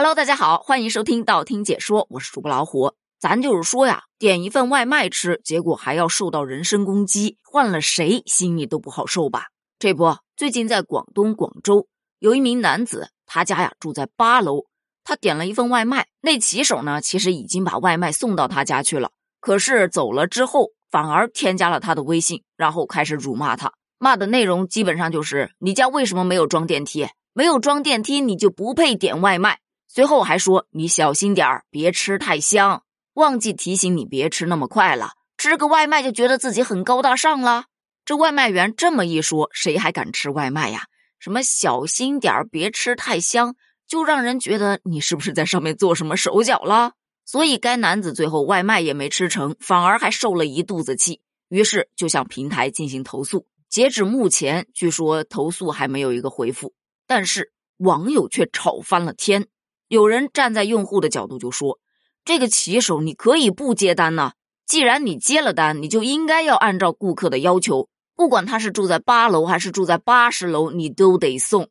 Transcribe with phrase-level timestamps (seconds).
[0.00, 2.92] Hello，大家好，欢迎收听道听解说，我是主播老虎。
[3.18, 9.46] 咱就是说呀，点一份外卖吃，结果还要受到人身攻击，换了谁心里都不好受吧？
[9.76, 11.88] 这不，最近在广东广州，
[12.20, 14.66] 有一名男子，他家呀住在八楼，
[15.02, 19.10] 他点了一份外卖，那骑手呢，其实已经把外卖送到他家去了，
[19.40, 27.08] 可是走了之后，反而添加了他的微信，然后开始辱骂他，骂的内容基本上就是你家为什么没有装电梯？
[27.32, 29.58] 没有装电梯，你就不配点外卖。
[29.88, 32.84] 随后还说：“你小心点儿，别吃太香。
[33.14, 37.64] 忘记提醒你别吃那么快了，吃个外卖就觉得自己很高大上了。”
[38.04, 40.86] 这外卖员这么一说，谁还敢吃外卖呀？
[41.18, 43.56] 什么小心点儿，别吃太香，
[43.86, 46.92] 就让人觉得你是不是在上面做什么手脚了？
[47.24, 53.46] 所以该男子最后外卖也没吃成，反而还受了一肚子气，于是就向平台进行投诉。
[53.68, 56.72] 截止目前，据说投诉还没有一个回复，
[57.06, 59.48] 但是网友却吵翻了天。
[59.88, 61.78] 有人站在用户的角度就说
[62.24, 64.32] ：“这个骑手你可以不接单呐，
[64.66, 71.68] 既然你接了单，你就应该要按照顾客的要求，不管他是住在八楼还是住在八十楼，你都得送。”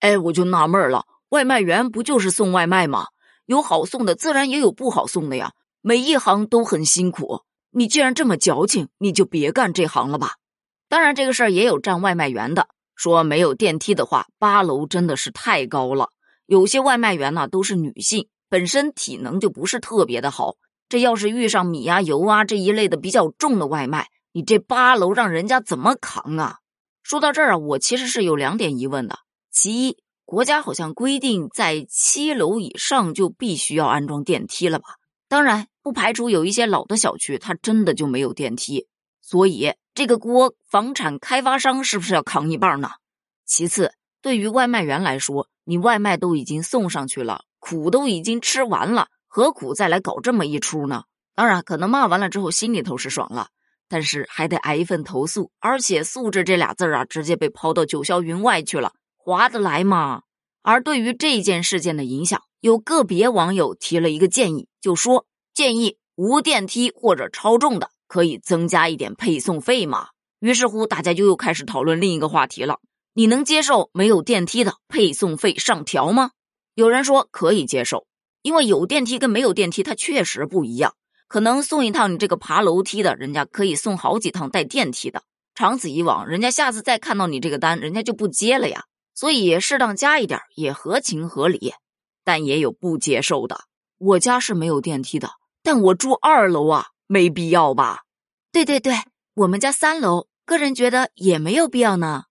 [0.00, 3.06] 哎，我就纳闷了，外卖员不就是送外卖吗？
[3.46, 5.52] 有好送的，自然也有不好送的呀。
[5.80, 10.34] 每一行都很辛苦，你既然这么矫情，你就别干这行了吧。
[10.88, 12.66] 当然，这个事儿也有站外卖员的
[12.96, 16.10] 说，没有电梯的话，八楼真的是太高了。
[16.50, 20.56] 有些外卖员呢都是女性，本身体能就不是特别的好。
[20.88, 26.56] 这要是遇上米啊、油啊这一类的比较重的外卖，你这八楼让人家怎么扛啊？
[27.04, 29.20] 说到这儿啊，我其实是有两点疑问的。
[29.52, 34.96] 其一，国家好像规定在七楼以上就必须要安装电梯了吧？
[35.28, 38.88] 当然，不排除有一些老的小区它真的就没有电梯，
[39.20, 42.88] 所以这个锅房产开发商是不是要扛一半呢？
[43.46, 51.04] 其次，对于外卖员来说，你外卖都已经送上去了，苦都已经吃完了，何苦再来搞这么一出呢？
[51.36, 53.50] 当然，可能骂完了之后心里头是爽了，
[53.88, 60.22] 但是还得挨一份投诉，而且素质这俩字啊，直接被抛到九霄云外去了，划得来吗？
[60.62, 70.08] 而对于这件事件的影响，有个别网友提了一个建议，就说建议无电梯或者超重的可以增加一点配送费嘛。
[70.40, 72.80] 于是乎，大家就又开始讨论另一个话题了。
[73.20, 76.30] 你能接受没有电梯的配送费上调吗？
[76.72, 78.06] 有人说可以接受，
[78.40, 80.94] 因为有电梯跟没有电梯它确实不一样。
[81.28, 85.22] 可能送一趟你这个爬楼梯的，人家可以送好几趟带电梯的。
[85.54, 88.86] 长此以往，人家下次再看到你这个单，人家就不接了呀。
[89.14, 91.74] 所以适当加一点也合情合理。
[92.24, 93.64] 但也有不接受的，
[93.98, 95.32] 我家是没有电梯的，
[95.62, 98.04] 但我住二楼啊，没必要吧？
[98.50, 98.94] 对对对，
[99.34, 102.22] 我们家三楼，个人觉得也没有必要呢。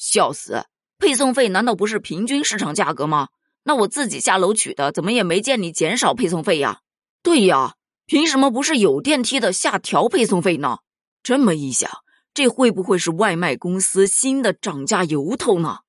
[0.00, 0.64] 笑死！
[0.98, 3.28] 配送费难道不是平均市场价格吗？
[3.64, 6.80] 那我自己下楼取的，怎么也没见你减少配送费呀？
[7.22, 7.74] 对呀，
[8.06, 10.78] 凭什么不是有电梯的下调配送费呢？
[11.22, 11.90] 这么一想，
[12.32, 15.80] 这会不会是外卖公司新的涨价由头呢？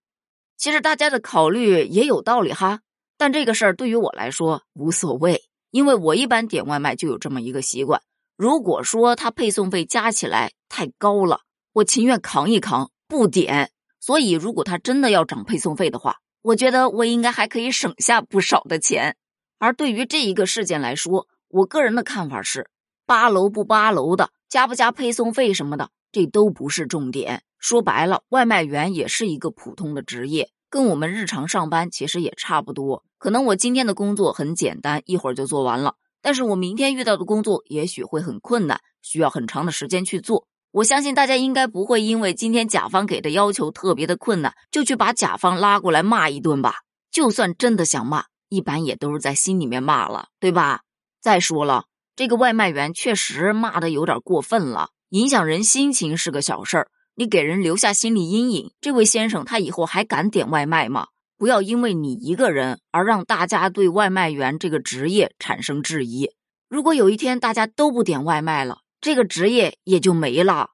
[0.57, 2.81] 其实大家的考虑也有道理哈，
[3.17, 8.01] 但这个事儿对于我来说无所谓，因为我一般点外卖就有这么一个习惯。
[8.35, 11.41] 如果说它配送费加起来太高了，
[11.73, 13.72] 我情愿扛一扛，不点。
[14.01, 19.16] 所以，如果他真的要涨配送费的话，我觉得我应该还可以省下不少的钱。
[19.59, 22.72] 而对于这一个事件来说，我个人的看法是：
[23.06, 27.44] 八楼不八楼的，加不加配送费什么的，这都不是重点。
[27.59, 33.03] 说白了，外卖员也是一个普通的职业，跟我们日常上班其实也差不多。
[33.19, 40.47] 可能我今天的工作很简单，一会儿就做完了，但是我明天遇到的工作也许会很困难，需要很长的时间去做。
[40.72, 46.76] 我相信大家应该不会因为今天甲方给的要求特别的困难，就去把甲方拉过来骂一顿吧。
[47.12, 50.84] 就算真的想骂，一般也都是在心里面骂了，对吧？
[51.20, 61.08] 再说了，这个外卖员确实骂的有点过分了，影响人心情是个小事儿，你给人留下心理阴影，这位先生他以后还敢点外卖吗？
[61.38, 66.29] 不要因为你一个人而让大家对外卖员这个职业产生质疑。
[66.70, 70.70] 如果有一天大家都不点外卖了，这个职业也就没了，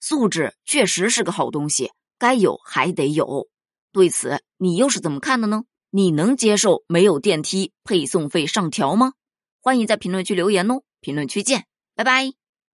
[0.00, 3.48] 素质确实是个好东西，该有还得有。
[3.92, 5.64] 对此，你又是怎么看的呢？
[5.90, 9.12] 你能接受没有电梯配送费上调吗？
[9.60, 12.41] 欢迎在评论区留言哦，评论区见，拜拜。